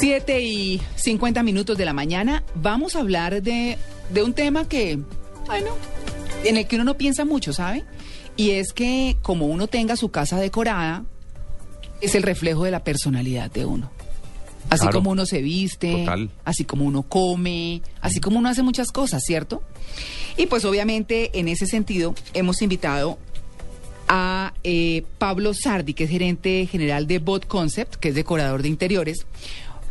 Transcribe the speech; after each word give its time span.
7 0.00 0.40
y 0.42 0.80
50 0.96 1.42
minutos 1.42 1.78
de 1.78 1.84
la 1.84 1.92
mañana 1.92 2.44
vamos 2.54 2.96
a 2.96 3.00
hablar 3.00 3.42
de, 3.42 3.78
de 4.10 4.22
un 4.22 4.34
tema 4.34 4.68
que, 4.68 4.98
bueno, 5.46 5.70
en 6.44 6.56
el 6.58 6.66
que 6.66 6.76
uno 6.76 6.84
no 6.84 6.96
piensa 6.98 7.24
mucho, 7.24 7.52
¿sabe? 7.52 7.84
Y 8.36 8.50
es 8.50 8.72
que 8.72 9.16
como 9.22 9.46
uno 9.46 9.66
tenga 9.68 9.96
su 9.96 10.10
casa 10.10 10.38
decorada, 10.38 11.04
es 12.02 12.14
el 12.14 12.22
reflejo 12.22 12.64
de 12.64 12.70
la 12.70 12.84
personalidad 12.84 13.50
de 13.50 13.64
uno. 13.64 13.90
Así 14.68 14.82
Claro. 14.82 14.98
como 14.98 15.10
uno 15.12 15.24
se 15.26 15.40
viste, 15.40 15.92
Total. 15.92 16.28
así 16.44 16.64
como 16.64 16.84
uno 16.84 17.02
come, 17.04 17.80
así 18.00 18.20
como 18.20 18.38
uno 18.38 18.48
hace 18.48 18.62
muchas 18.62 18.90
cosas, 18.92 19.22
¿cierto? 19.24 19.62
Y 20.36 20.46
pues 20.46 20.64
obviamente 20.64 21.38
en 21.38 21.48
ese 21.48 21.66
sentido 21.66 22.14
hemos 22.34 22.60
invitado 22.62 23.16
a 24.08 24.52
eh, 24.64 25.04
Pablo 25.18 25.54
Sardi, 25.54 25.94
que 25.94 26.04
es 26.04 26.10
gerente 26.10 26.66
general 26.70 27.06
de 27.06 27.18
Bot 27.20 27.46
Concept, 27.46 27.94
que 27.94 28.08
es 28.10 28.14
decorador 28.14 28.62
de 28.62 28.68
interiores, 28.68 29.26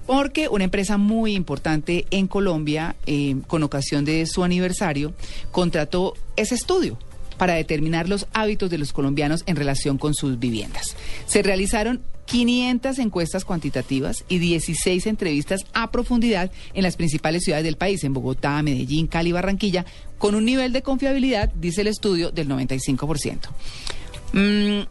porque 0.05 0.47
una 0.47 0.65
empresa 0.65 0.97
muy 0.97 1.33
importante 1.35 2.05
en 2.11 2.27
Colombia, 2.27 2.95
eh, 3.05 3.35
con 3.47 3.63
ocasión 3.63 4.05
de 4.05 4.25
su 4.25 4.43
aniversario, 4.43 5.13
contrató 5.51 6.13
ese 6.35 6.55
estudio 6.55 6.97
para 7.37 7.55
determinar 7.55 8.07
los 8.07 8.27
hábitos 8.33 8.69
de 8.69 8.77
los 8.77 8.93
colombianos 8.93 9.43
en 9.45 9.55
relación 9.55 9.97
con 9.97 10.13
sus 10.13 10.39
viviendas. 10.39 10.95
Se 11.25 11.41
realizaron 11.41 12.01
500 12.25 12.97
encuestas 12.99 13.45
cuantitativas 13.45 14.23
y 14.27 14.39
16 14.39 15.05
entrevistas 15.05 15.65
a 15.73 15.91
profundidad 15.91 16.51
en 16.73 16.83
las 16.83 16.95
principales 16.95 17.43
ciudades 17.43 17.65
del 17.65 17.77
país, 17.77 18.03
en 18.03 18.13
Bogotá, 18.13 18.61
Medellín, 18.61 19.07
Cali, 19.07 19.31
Barranquilla, 19.31 19.85
con 20.17 20.33
un 20.35 20.45
nivel 20.45 20.73
de 20.73 20.81
confiabilidad, 20.81 21.51
dice 21.53 21.81
el 21.81 21.87
estudio, 21.87 22.31
del 22.31 22.47
95%. 22.47 23.49
Mm, 24.33 24.87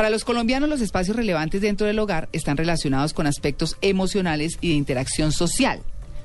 para 0.00 0.08
los 0.08 0.24
colombianos, 0.24 0.70
los 0.70 0.80
espacios 0.80 1.14
relevantes 1.14 1.60
dentro 1.60 1.86
del 1.86 1.98
hogar 1.98 2.30
están 2.32 2.56
relacionados 2.56 3.12
con 3.12 3.26
aspectos 3.26 3.76
emocionales 3.82 4.56
y 4.62 4.70
de 4.70 4.74
interacción 4.76 5.30
social. 5.30 5.82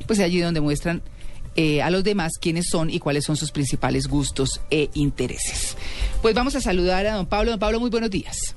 Pues 0.07 0.17
es 0.19 0.23
allí 0.23 0.39
donde 0.39 0.61
muestran 0.61 1.01
eh, 1.57 1.81
a 1.81 1.89
los 1.89 2.05
demás 2.05 2.37
quiénes 2.39 2.67
son 2.69 2.89
y 2.89 2.99
cuáles 2.99 3.25
son 3.25 3.35
sus 3.35 3.51
principales 3.51 4.07
gustos 4.07 4.61
e 4.71 4.87
intereses. 4.93 5.75
Pues 6.21 6.33
vamos 6.33 6.55
a 6.55 6.61
saludar 6.61 7.05
a 7.05 7.15
don 7.15 7.25
Pablo. 7.25 7.51
Don 7.51 7.59
Pablo, 7.59 7.81
muy 7.81 7.89
buenos 7.89 8.09
días. 8.11 8.55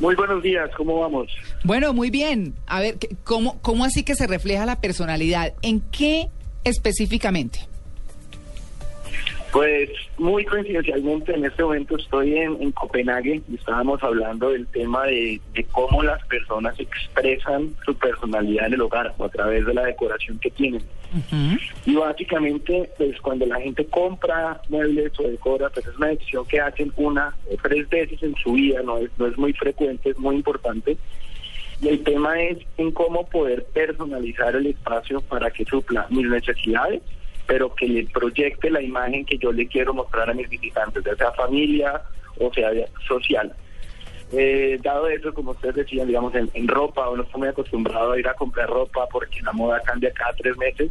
Muy 0.00 0.14
buenos 0.14 0.42
días, 0.42 0.70
¿cómo 0.78 1.00
vamos? 1.00 1.30
Bueno, 1.62 1.92
muy 1.92 2.08
bien. 2.08 2.54
A 2.66 2.80
ver, 2.80 2.96
¿qué- 2.96 3.14
¿cómo, 3.22 3.58
cómo 3.60 3.84
así 3.84 4.02
que 4.02 4.14
se 4.14 4.26
refleja 4.26 4.64
la 4.64 4.80
personalidad? 4.80 5.52
¿En 5.60 5.82
qué 5.82 6.30
específicamente? 6.64 7.68
Pues 9.54 9.88
muy 10.18 10.44
coincidencialmente 10.44 11.32
en 11.32 11.44
este 11.44 11.62
momento 11.62 11.96
estoy 11.96 12.36
en, 12.36 12.60
en 12.60 12.72
Copenhague 12.72 13.40
y 13.48 13.54
estábamos 13.54 14.02
hablando 14.02 14.50
del 14.50 14.66
tema 14.66 15.04
de, 15.06 15.40
de 15.52 15.64
cómo 15.70 16.02
las 16.02 16.20
personas 16.26 16.74
expresan 16.80 17.72
su 17.84 17.94
personalidad 17.94 18.66
en 18.66 18.72
el 18.74 18.80
hogar 18.80 19.14
o 19.16 19.24
a 19.24 19.28
través 19.28 19.64
de 19.64 19.72
la 19.72 19.84
decoración 19.84 20.40
que 20.40 20.50
tienen. 20.50 20.82
Y 21.86 21.94
básicamente, 21.94 22.90
pues 22.98 23.20
cuando 23.20 23.46
la 23.46 23.60
gente 23.60 23.86
compra 23.86 24.60
muebles 24.70 25.12
o 25.20 25.22
decora, 25.22 25.70
pues 25.70 25.86
es 25.86 25.96
una 25.98 26.08
decisión 26.08 26.44
que 26.46 26.60
hacen 26.60 26.92
una 26.96 27.32
o 27.48 27.56
tres 27.62 27.88
veces 27.88 28.20
en 28.24 28.34
su 28.34 28.54
vida, 28.54 28.82
no 28.82 28.98
es, 28.98 29.10
no 29.18 29.28
es 29.28 29.38
muy 29.38 29.52
frecuente, 29.52 30.10
es 30.10 30.18
muy 30.18 30.34
importante. 30.34 30.96
Y 31.80 31.88
el 31.90 32.02
tema 32.02 32.42
es 32.42 32.58
en 32.76 32.90
cómo 32.90 33.24
poder 33.28 33.64
personalizar 33.66 34.56
el 34.56 34.66
espacio 34.66 35.20
para 35.20 35.48
que 35.52 35.64
supla 35.64 36.08
mis 36.10 36.26
necesidades, 36.26 37.02
pero 37.46 37.74
que 37.74 37.86
le 37.86 38.06
proyecte 38.06 38.70
la 38.70 38.82
imagen 38.82 39.24
que 39.24 39.38
yo 39.38 39.52
le 39.52 39.66
quiero 39.66 39.94
mostrar 39.94 40.30
a 40.30 40.34
mis 40.34 40.48
visitantes, 40.48 41.04
ya 41.04 41.14
sea 41.16 41.32
familia 41.32 42.02
o 42.38 42.52
sea 42.52 42.70
social. 43.06 43.54
Eh, 44.32 44.78
dado 44.82 45.06
eso, 45.08 45.32
como 45.32 45.52
ustedes 45.52 45.76
decían, 45.76 46.08
digamos, 46.08 46.34
en, 46.34 46.50
en 46.54 46.66
ropa, 46.66 47.08
uno 47.10 47.22
está 47.22 47.38
muy 47.38 47.48
acostumbrado 47.48 48.12
a 48.12 48.18
ir 48.18 48.26
a 48.26 48.34
comprar 48.34 48.68
ropa 48.68 49.06
porque 49.10 49.40
la 49.42 49.52
moda 49.52 49.80
cambia 49.80 50.12
cada 50.12 50.32
tres 50.32 50.56
meses. 50.56 50.90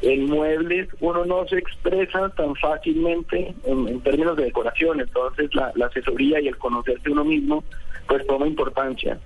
En 0.00 0.26
muebles 0.26 0.88
uno 1.00 1.24
no 1.24 1.46
se 1.48 1.58
expresa 1.58 2.28
tan 2.30 2.54
fácilmente 2.54 3.52
en, 3.64 4.00
términos 4.00 4.36
de 4.36 4.44
decoración, 4.44 5.00
entonces 5.00 5.52
la, 5.54 5.72
la 5.74 5.86
asesoría 5.86 6.40
y 6.40 6.46
el 6.46 6.56
conocerse 6.56 7.10
uno 7.10 7.24
mismo 7.24 7.64
pues 8.06 8.26
toma 8.26 8.46
importancia. 8.46 9.18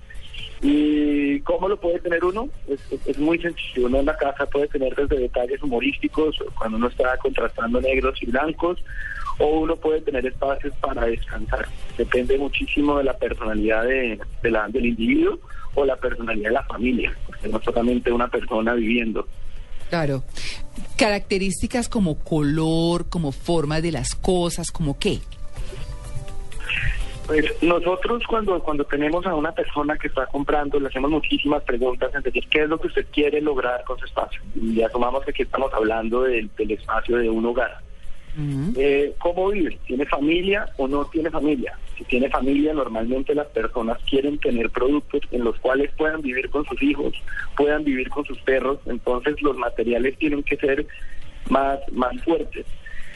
¿Y 0.63 1.41
cómo 1.41 1.67
lo 1.67 1.77
puede 1.79 1.99
tener 1.99 2.23
uno? 2.23 2.47
Es, 2.67 2.79
es- 3.05 3.19
muy 3.19 3.37
sencillo. 3.39 3.87
Uno 3.87 3.99
en 3.99 4.05
la 4.05 4.15
casa 4.17 4.45
puede 4.45 4.67
tener 4.67 4.95
desde 4.95 5.17
detalles 5.19 5.61
humorísticos, 5.61 6.37
cuando 6.57 6.77
uno 6.77 6.87
está 6.87 7.17
contrastando 7.17 7.81
negros 7.81 8.17
y 8.21 8.27
blancos, 8.27 8.81
o 9.39 9.59
uno 9.59 9.75
puede 9.75 9.99
tener 10.01 10.25
espacios 10.25 10.73
para 10.79 11.05
descansar. 11.05 11.67
Depende 11.97 12.37
muchísimo 12.37 12.97
de 12.97 13.03
la 13.03 13.17
personalidad 13.17 13.83
de, 13.83 14.19
de 14.41 14.51
la- 14.51 14.67
del 14.69 14.85
individuo 14.85 15.37
o 15.75 15.85
la 15.85 15.95
personalidad 15.97 16.49
de 16.49 16.53
la 16.53 16.63
familia, 16.63 17.13
porque 17.25 17.49
no 17.49 17.59
solamente 17.61 18.11
una 18.11 18.27
persona 18.29 18.73
viviendo. 18.73 19.27
Claro. 19.89 20.23
Características 20.97 21.89
como 21.89 22.19
color, 22.23 23.09
como 23.09 23.31
forma 23.31 23.81
de 23.81 23.91
las 23.91 24.15
cosas, 24.15 24.71
como 24.71 24.97
qué. 24.97 25.19
Pues 27.33 27.63
nosotros 27.63 28.21
cuando 28.27 28.59
cuando 28.59 28.83
tenemos 28.83 29.25
a 29.25 29.33
una 29.33 29.51
persona 29.51 29.97
que 29.97 30.07
está 30.07 30.27
comprando 30.27 30.79
le 30.79 30.87
hacemos 30.87 31.09
muchísimas 31.09 31.63
preguntas, 31.63 32.13
es 32.13 32.23
decir, 32.23 32.47
qué 32.47 32.61
es 32.61 32.69
lo 32.69 32.79
que 32.79 32.85
usted 32.85 33.07
quiere 33.11 33.41
lograr 33.41 33.83
con 33.85 33.97
su 33.97 34.05
espacio. 34.05 34.39
Y 34.53 34.79
asumamos 34.83 35.25
que 35.25 35.31
aquí 35.31 35.41
estamos 35.41 35.73
hablando 35.73 36.21
del, 36.21 36.47
del 36.55 36.71
espacio 36.71 37.17
de 37.17 37.31
un 37.31 37.43
hogar. 37.47 37.79
Eh, 38.75 39.15
¿Cómo 39.17 39.49
vive? 39.49 39.79
¿Tiene 39.87 40.05
familia 40.05 40.67
o 40.77 40.87
no 40.87 41.05
tiene 41.05 41.31
familia? 41.31 41.75
Si 41.97 42.03
tiene 42.03 42.29
familia, 42.29 42.71
normalmente 42.71 43.33
las 43.33 43.47
personas 43.47 43.97
quieren 44.07 44.37
tener 44.37 44.69
productos 44.69 45.21
en 45.31 45.43
los 45.43 45.57
cuales 45.57 45.89
puedan 45.97 46.21
vivir 46.21 46.51
con 46.51 46.65
sus 46.65 46.83
hijos, 46.83 47.15
puedan 47.57 47.83
vivir 47.83 48.09
con 48.09 48.25
sus 48.25 48.39
perros, 48.41 48.77
entonces 48.85 49.41
los 49.41 49.57
materiales 49.57 50.19
tienen 50.19 50.43
que 50.43 50.57
ser 50.57 50.85
más, 51.49 51.79
más 51.91 52.13
fuertes. 52.23 52.67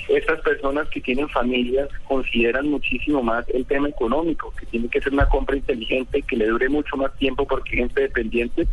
Estas 0.08 0.40
personas 0.42 0.88
que 0.90 1.02
tienen 1.02 1.28
familias 1.30 1.90
consideran 2.08 2.70
muchísimo 2.70 3.22
más 3.22 3.48
el 3.50 3.66
tema 3.66 3.90
económico, 3.90 4.54
que 4.58 4.66
tiene 4.66 4.88
que 4.88 5.02
ser 5.02 5.14
una 5.14 5.28
compra 5.28 5.58
inteligente, 5.58 6.22
que 6.22 6.38
le 6.38 6.48
dure 6.48 6.70
mucho 6.70 6.96
más 6.96 7.14
tiempo 7.18 7.46
porque 7.46 7.72
hay 7.72 7.78
gente 7.80 8.02
dependiente. 8.02 8.68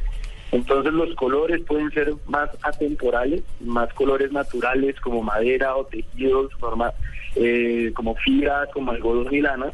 Entonces 0.53 0.93
los 0.93 1.13
colores 1.17 1.61
pueden 1.67 1.91
ser 1.91 2.13
más 2.27 2.49
atemporales, 2.63 3.43
más 3.61 3.93
colores 3.95 4.31
naturales 4.31 5.01
como 5.01 5.23
madera 5.23 5.75
o 5.75 5.85
tejidos, 5.87 6.53
norma- 6.61 6.93
eh, 7.35 7.91
como 7.95 8.15
fibra, 8.15 8.69
como 8.73 8.93
algodón 8.93 9.35
y 9.35 9.41
lana, 9.41 9.73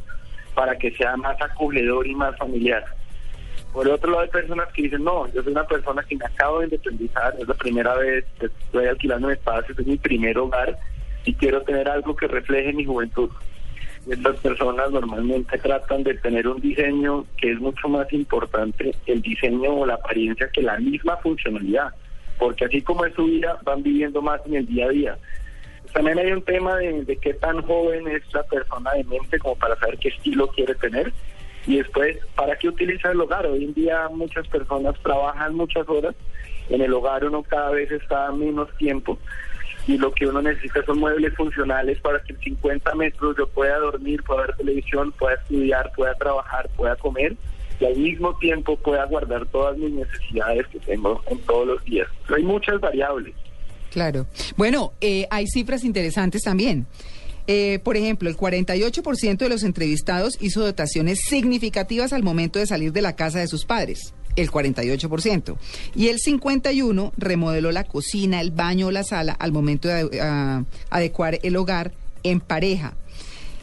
para 0.55 0.79
que 0.79 0.91
sea 0.93 1.17
más 1.19 1.41
acogedor 1.43 2.07
y 2.07 2.15
más 2.15 2.37
familiar. 2.39 2.85
Por 3.75 3.87
otro 3.87 4.11
lado 4.11 4.23
hay 4.23 4.31
personas 4.31 4.69
que 4.73 4.83
dicen, 4.83 5.05
no, 5.05 5.31
yo 5.33 5.43
soy 5.43 5.53
una 5.53 5.65
persona 5.67 6.03
que 6.03 6.17
me 6.17 6.25
acabo 6.25 6.61
de 6.61 6.65
independizar, 6.65 7.35
es 7.39 7.47
la 7.47 7.55
primera 7.55 7.95
vez 7.97 8.25
que 8.39 8.47
estoy 8.47 8.87
alquilando 8.87 9.27
un 9.27 9.35
espacio, 9.35 9.75
es 9.79 9.87
mi 9.87 9.97
primer 9.99 10.39
hogar 10.39 10.77
y 11.25 11.35
quiero 11.35 11.63
tener 11.63 11.89
algo 11.89 12.17
que 12.17 12.27
refleje 12.27 12.73
mi 12.73 12.85
juventud. 12.85 13.31
Estas 14.09 14.37
personas 14.37 14.91
normalmente 14.91 15.59
tratan 15.59 16.03
de 16.03 16.15
tener 16.15 16.49
un 16.49 16.61
diseño 16.61 17.27
que 17.37 17.53
es 17.53 17.61
mucho 17.61 17.89
más 17.89 18.11
importante 18.13 18.95
el 19.07 19.21
diseño 19.21 19.75
o 19.75 19.87
la 19.87 19.95
apariencia 19.95 20.49
que 20.49 20.63
la 20.63 20.79
misma 20.79 21.17
funcionalidad, 21.19 21.95
porque 22.39 22.65
así 22.65 22.81
como 22.81 23.05
es 23.05 23.15
su 23.15 23.25
vida, 23.25 23.59
van 23.63 23.83
viviendo 23.83 24.23
más 24.23 24.41
en 24.47 24.55
el 24.55 24.67
día 24.67 24.87
a 24.87 24.91
día. 24.91 25.19
También 25.93 26.19
hay 26.19 26.33
un 26.33 26.43
tema 26.43 26.77
de, 26.77 27.05
de 27.05 27.17
qué 27.17 27.35
tan 27.35 27.61
joven 27.63 28.09
es 28.09 28.23
la 28.33 28.43
persona 28.45 28.93
de 28.93 29.05
mente 29.05 29.39
como 29.39 29.57
para 29.57 29.77
saber 29.77 29.99
qué 29.99 30.09
estilo 30.09 30.47
quiere 30.49 30.75
tener 30.77 31.13
y 31.67 31.77
después 31.77 32.17
para 32.37 32.57
qué 32.57 32.69
utiliza 32.69 33.11
el 33.11 33.21
hogar. 33.21 33.47
Hoy 33.47 33.65
en 33.65 33.75
día 33.75 34.09
muchas 34.09 34.49
personas 34.49 34.95
trabajan 35.03 35.55
muchas 35.55 35.87
horas, 35.89 36.15
en 36.71 36.81
el 36.81 36.93
hogar 36.95 37.25
uno 37.25 37.43
cada 37.43 37.71
vez 37.71 37.91
está 37.91 38.33
menos 38.33 38.75
tiempo 38.79 39.19
y 39.87 39.99
lo 39.99 40.13
que 40.13 40.27
uno 40.27 40.43
necesita 40.43 40.85
son 40.85 40.99
muebles 40.99 41.35
funcionales 41.35 41.99
para 42.01 42.23
que 42.23 42.33
en 42.33 42.41
50 42.41 42.95
metros 42.95 43.37
yo 43.37 43.49
pueda 43.49 43.79
dormir, 43.79 44.23
pueda 44.23 44.43
ver 44.43 44.57
televisión, 44.57 45.13
pueda 45.13 45.35
estudiar, 45.35 45.91
pueda 45.97 46.15
trabajar, 46.15 46.69
pueda 46.77 46.97
comer 46.97 47.37
y 47.81 47.85
al 47.87 47.97
mismo 47.97 48.37
tiempo 48.39 48.77
pueda 48.77 49.05
guardar 49.07 49.47
todas 49.47 49.77
mis 49.79 49.91
necesidades 49.93 50.67
que 50.69 50.79
tengo 50.81 51.23
en 51.29 51.39
todos 51.41 51.67
los 51.67 51.85
días. 51.85 52.09
Hay 52.35 52.43
muchas 52.43 52.79
variables. 52.81 53.35
Claro. 53.91 54.27
Bueno, 54.57 54.93
eh, 55.01 55.27
hay 55.31 55.47
cifras 55.47 55.83
interesantes 55.85 56.43
también. 56.43 56.87
Eh, 57.47 57.81
por 57.83 57.97
ejemplo, 57.97 58.29
el 58.29 58.37
48% 58.37 59.39
de 59.39 59.49
los 59.49 59.65
entrevistados 59.65 60.37
hizo 60.41 60.61
dotaciones 60.61 61.21
significativas 61.27 62.13
al 62.13 62.23
momento 62.23 62.59
de 62.59 62.67
salir 62.67 62.93
de 62.93 63.03
la 63.03 63.17
casa 63.17 63.41
de 63.41 63.49
sus 63.49 63.65
padres. 63.65 64.15
El 64.41 64.51
48%. 64.51 65.57
Y 65.95 66.09
el 66.09 66.19
51% 66.19 67.13
remodeló 67.17 67.73
la 67.73 67.85
cocina, 67.85 68.41
el 68.41 68.51
baño 68.51 68.89
o 68.89 68.91
la 68.91 69.05
sala 69.05 69.33
al 69.33 69.53
momento 69.53 69.89
de 69.89 70.21
ah, 70.21 70.65
adecuar 70.91 71.39
el 71.43 71.57
hogar 71.57 71.93
en 72.23 72.41
pareja. 72.41 72.95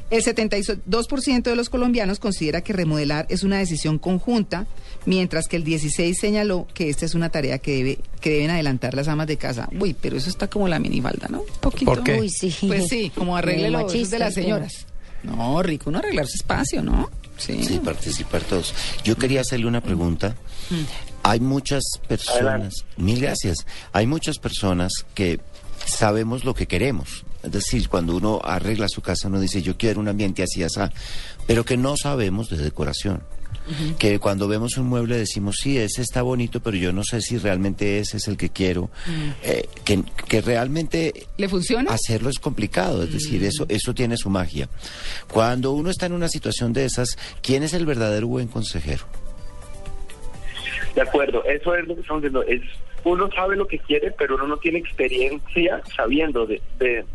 El 0.09 0.23
72% 0.23 1.41
de 1.41 1.55
los 1.55 1.69
colombianos 1.69 2.19
considera 2.19 2.61
que 2.61 2.71
remodelar 2.71 3.25
es 3.29 3.43
una 3.43 3.57
decisión 3.57 3.99
conjunta, 3.99 4.65
mientras 5.05 5.47
que 5.49 5.57
el 5.57 5.65
16% 5.65 6.13
señaló 6.13 6.65
que 6.73 6.89
esta 6.89 7.05
es 7.05 7.13
una 7.13 7.29
tarea 7.29 7.57
que, 7.57 7.75
debe, 7.75 7.99
que 8.21 8.29
deben 8.29 8.51
adelantar 8.51 8.93
las 8.93 9.09
amas 9.09 9.27
de 9.27 9.35
casa. 9.35 9.67
Uy, 9.77 9.93
pero 9.99 10.15
eso 10.15 10.29
está 10.29 10.47
como 10.47 10.69
la 10.69 10.79
minifalda, 10.79 11.27
¿no? 11.27 11.41
Un 11.41 11.59
poquito. 11.59 11.91
¿Por 11.91 12.03
qué? 12.03 12.19
Uy, 12.21 12.29
sí. 12.29 12.55
Pues 12.65 12.87
sí, 12.87 13.11
como 13.13 13.35
arregle 13.35 13.69
Muy 13.69 13.83
los 13.83 14.09
de 14.09 14.19
las 14.19 14.33
señoras. 14.33 14.85
No, 15.23 15.61
rico, 15.63 15.89
uno 15.89 15.99
arreglar 15.99 16.27
su 16.27 16.35
espacio, 16.35 16.81
¿no? 16.81 17.09
Sí. 17.37 17.79
participar 17.83 18.41
todos. 18.41 18.73
Yo 19.03 19.15
quería 19.15 19.41
hacerle 19.41 19.67
una 19.67 19.81
pregunta. 19.81 20.35
Mm. 20.69 20.83
Hay 21.23 21.39
muchas 21.39 21.83
personas, 22.07 22.85
mil 22.95 23.19
gracias, 23.19 23.65
hay 23.91 24.07
muchas 24.07 24.39
personas 24.39 25.05
que 25.13 25.39
sabemos 25.85 26.45
lo 26.45 26.53
que 26.53 26.67
queremos. 26.67 27.25
Es 27.43 27.51
decir, 27.51 27.89
cuando 27.89 28.15
uno 28.15 28.41
arregla 28.43 28.87
su 28.87 29.01
casa, 29.01 29.27
uno 29.27 29.39
dice, 29.39 29.61
yo 29.61 29.77
quiero 29.77 29.99
un 29.99 30.07
ambiente 30.07 30.43
así, 30.43 30.63
así, 30.63 30.79
pero 31.45 31.65
que 31.65 31.77
no 31.77 31.95
sabemos 31.95 32.49
de 32.49 32.57
decoración. 32.57 33.21
Que 33.99 34.19
cuando 34.19 34.47
vemos 34.47 34.77
un 34.77 34.87
mueble 34.87 35.17
decimos, 35.17 35.57
sí, 35.61 35.77
ese 35.77 36.01
está 36.01 36.21
bonito, 36.21 36.61
pero 36.61 36.77
yo 36.77 36.93
no 36.93 37.03
sé 37.03 37.21
si 37.21 37.37
realmente 37.37 37.99
ese 37.99 38.17
es 38.17 38.27
el 38.27 38.37
que 38.37 38.49
quiero. 38.49 38.89
Mm. 39.05 39.29
Eh, 39.43 39.69
que, 39.83 40.03
que, 40.27 40.41
realmente... 40.41 41.27
¿Le 41.37 41.49
funciona? 41.49 41.91
Hacerlo 41.91 42.29
es 42.29 42.39
complicado, 42.39 43.03
es 43.03 43.11
decir, 43.11 43.43
eso, 43.43 43.65
mm. 43.65 43.71
eso 43.71 43.93
tiene 43.93 44.15
su 44.15 44.29
magia. 44.29 44.69
Cuando 45.31 45.71
uno 45.71 45.89
está 45.89 46.05
en 46.05 46.13
una 46.13 46.29
situación 46.29 46.71
de 46.71 46.85
esas, 46.85 47.17
¿quién 47.41 47.63
es 47.63 47.73
el 47.73 47.85
verdadero 47.85 48.27
buen 48.27 48.47
consejero? 48.47 49.03
De 50.95 51.01
acuerdo, 51.01 51.43
eso 51.43 51.75
es 51.75 51.87
lo 51.87 51.95
que 51.95 52.01
estamos 52.01 52.23
diciendo. 52.23 52.43
Es, 52.43 52.61
uno 53.03 53.29
sabe 53.31 53.55
lo 53.55 53.67
que 53.67 53.79
quiere, 53.79 54.11
pero 54.11 54.35
uno 54.35 54.47
no 54.47 54.57
tiene 54.57 54.79
experiencia 54.79 55.81
sabiendo 55.95 56.45
de, 56.45 56.61
de 56.79 57.05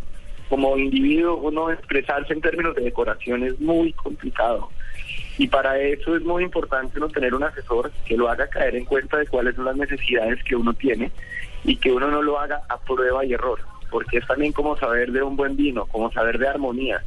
como 0.53 0.77
individuo 0.77 1.37
uno 1.37 1.71
expresarse 1.71 2.35
en 2.35 2.43
términos 2.43 2.75
de 2.77 2.83
decoración 2.83 3.43
es 3.43 3.59
muy 3.59 3.93
complicado. 3.95 4.69
Y 5.39 5.49
para 5.49 5.79
eso 5.79 6.17
es 6.17 6.23
muy 6.23 6.45
importante 6.45 6.99
uno 6.99 7.09
tener 7.09 7.35
un 7.35 7.45
asesor 7.45 7.91
que 8.05 8.17
lo 8.17 8.29
haga 8.29 8.49
caer 8.49 8.77
en 8.77 8.85
cuenta 8.85 9.17
de 9.17 9.27
cuáles 9.27 9.55
son 9.57 9.65
las 9.65 9.77
necesidades 9.77 10.43
que 10.45 10.57
uno 10.57 10.75
tiene 10.75 11.11
y 11.65 11.77
que 11.77 11.93
uno 11.93 12.11
no 12.11 12.23
lo 12.23 12.39
haga 12.39 12.63
a 12.69 12.79
prueba 12.79 13.25
y 13.25 13.33
error, 13.33 13.61
porque 13.91 14.19
es 14.19 14.27
también 14.27 14.53
como 14.53 14.77
saber 14.77 15.11
de 15.13 15.23
un 15.23 15.37
buen 15.37 15.57
vino, 15.57 15.87
como 15.87 16.13
saber 16.13 16.39
de 16.39 16.49
armonía. 16.49 17.03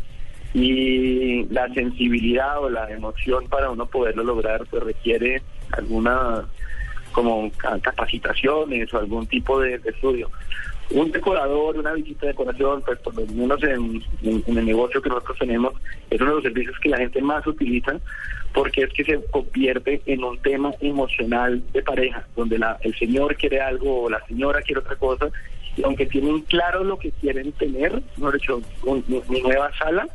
Y 0.54 1.46
la 1.50 1.68
sensibilidad 1.74 2.64
o 2.64 2.70
la 2.70 2.90
emoción 2.90 3.48
para 3.50 3.70
uno 3.70 3.86
poderlo 3.86 4.24
lograr 4.24 4.66
pues 4.70 4.84
requiere 4.84 5.42
alguna 5.74 6.46
como 7.12 7.50
capacitaciones 7.82 8.94
o 8.94 8.98
algún 9.00 9.26
tipo 9.28 9.60
de, 9.60 9.76
estudio. 9.76 10.30
Un 10.92 11.12
decorador, 11.12 11.78
una 11.78 11.94
visita 11.94 12.22
de 12.22 12.34
decoración, 12.34 12.84
pues 12.86 13.00
por 13.00 13.16
lo 13.16 13.26
menos 13.28 13.62
en, 13.64 14.04
el 14.22 14.66
negocio 14.66 15.02
que 15.02 15.10
nosotros 15.10 15.38
tenemos, 15.40 15.74
es 16.10 16.22
uno 16.22 16.30
de 16.30 16.36
los 16.36 16.44
servicios 16.44 16.80
que 16.80 16.90
la 16.90 16.98
gente 16.98 17.22
más 17.22 17.46
utiliza 17.48 18.00
porque 18.54 18.84
es 18.84 18.94
que 18.94 19.04
se 19.04 19.20
convierte 19.32 20.02
en 20.06 20.24
un 20.24 20.38
tema 20.40 20.74
emocional 20.80 21.62
de 21.74 21.84
pareja, 21.84 22.26
donde 22.38 22.58
la, 22.58 22.78
el 22.82 22.96
señor 22.98 23.36
quiere 23.36 23.60
algo 23.60 24.04
o 24.04 24.10
la 24.10 24.26
señora 24.28 24.62
quiere 24.62 24.80
otra 24.80 24.96
cosa, 24.96 25.28
y 25.76 25.84
aunque 25.84 26.06
tienen 26.06 26.40
claro 26.42 26.84
lo 26.86 26.98
que 26.98 27.12
quieren 27.12 27.52
tener, 27.52 28.02
no 28.16 28.34
hecho, 28.34 28.62
mi 29.28 29.42
nueva 29.42 29.72
sala, 29.78 30.08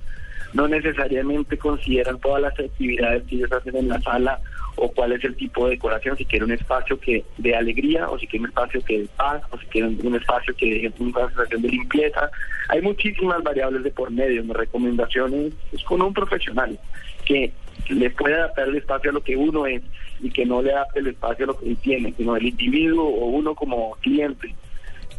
no 0.53 0.69
necesariamente 0.69 1.57
consideran 1.57 2.19
todas 2.19 2.43
las 2.43 2.59
actividades 2.59 3.23
que 3.25 3.37
ellos 3.37 3.53
hacen 3.53 3.77
en 3.77 3.89
la 3.89 4.01
sala 4.01 4.41
o 4.77 4.91
cuál 4.91 5.13
es 5.13 5.23
el 5.25 5.37
tipo 5.37 5.67
de 5.67 5.73
decoración, 5.73 6.17
si 6.17 6.25
quieren 6.25 6.49
un 6.49 6.55
espacio 6.55 6.99
que 6.99 7.25
de 7.39 7.55
alegría 7.55 8.09
o 8.09 8.19
si 8.19 8.27
quieren 8.27 8.45
un 8.45 8.49
espacio 8.51 8.81
que 8.85 9.01
de 9.01 9.09
paz 9.17 9.43
o 9.51 9.59
si 9.59 9.67
quieren 9.67 9.99
un 10.03 10.15
espacio 10.15 10.55
que 10.57 10.75
deje 10.75 10.93
una 10.99 11.27
sensación 11.29 11.63
de 11.63 11.69
limpieza. 11.69 12.31
Hay 12.69 12.81
muchísimas 12.81 13.43
variables 13.43 13.83
de 13.83 13.91
por 13.91 14.11
medio. 14.11 14.43
Mi 14.43 14.53
recomendación 14.53 15.53
es, 15.73 15.85
con 15.85 16.03
un 16.03 16.15
profesional 16.15 16.79
que 17.25 17.53
le 17.89 18.11
pueda 18.11 18.37
adaptar 18.37 18.69
el 18.69 18.77
espacio 18.77 19.11
a 19.11 19.15
lo 19.15 19.23
que 19.23 19.37
uno 19.37 19.67
es 19.67 19.83
y 20.21 20.31
que 20.31 20.47
no 20.47 20.63
le 20.63 20.73
adapte 20.73 21.01
el 21.01 21.09
espacio 21.09 21.45
a 21.45 21.49
lo 21.49 21.59
que 21.59 21.69
él 21.69 21.77
tiene, 21.79 22.15
sino 22.17 22.37
el 22.37 22.47
individuo 22.47 23.05
o 23.05 23.27
uno 23.27 23.55
como 23.55 23.97
cliente 24.01 24.55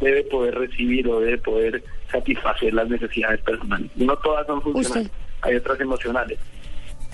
debe 0.02 0.24
poder 0.24 0.54
recibir 0.54 1.08
o 1.08 1.20
debe 1.20 1.38
poder 1.38 1.82
satisfacer 2.10 2.74
las 2.74 2.88
necesidades 2.88 3.40
personales. 3.42 3.90
Y 3.96 4.04
no 4.04 4.16
todas 4.18 4.46
son 4.46 4.60
funcionales, 4.62 5.10
hay 5.42 5.56
otras 5.56 5.80
emocionales. 5.80 6.38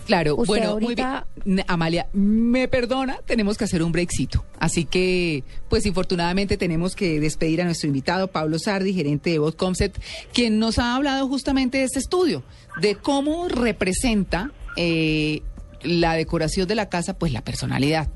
Claro, 0.09 0.37
bueno, 0.37 0.79
muy 0.81 0.95
bien. 0.95 1.65
Amalia, 1.67 2.09
me 2.15 2.67
perdona, 2.67 3.19
tenemos 3.27 3.59
que 3.59 3.65
hacer 3.65 3.83
un 3.83 3.93
brexito. 3.93 4.43
Así 4.59 4.87
que, 4.87 5.45
pues 5.69 5.85
infortunadamente 5.85 6.57
tenemos 6.57 6.97
que 6.97 7.21
despedir 7.21 7.61
a 7.61 7.67
nuestro 7.67 7.89
invitado, 7.89 8.29
Pablo 8.29 8.59
Sardi, 8.59 8.95
gerente 8.95 9.39
de 9.39 9.53
Concept, 9.53 9.99
quien 10.33 10.59
nos 10.59 10.79
ha 10.79 10.97
hablado 10.97 11.29
justamente 11.29 11.79
de 11.79 11.85
este 11.85 11.99
estudio, 11.99 12.43
de 12.81 12.95
cómo 12.95 13.49
representa 13.49 14.51
eh, 14.79 15.43
la 15.83 16.15
decoración 16.15 16.67
de 16.67 16.75
la 16.75 16.89
casa, 16.89 17.19
pues 17.19 17.31
la 17.35 17.45
personalidad. 17.45 18.09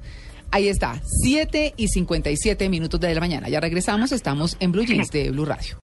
Ahí 0.52 0.68
está, 0.68 1.00
7 1.22 1.72
y 1.78 1.88
57 1.88 2.68
minutos 2.68 3.00
de 3.00 3.14
la 3.14 3.20
mañana. 3.20 3.48
Ya 3.48 3.58
regresamos, 3.58 4.12
estamos 4.12 4.58
en 4.60 4.70
Blue 4.70 4.84
Jeans 4.84 5.10
de 5.10 5.30
Blue 5.30 5.46
Radio. 5.46 5.78